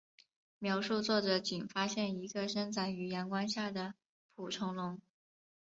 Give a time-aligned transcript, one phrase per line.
[0.57, 3.93] 描述作者仅发现了一个生长于阳光下的
[4.33, 4.99] 捕虫笼。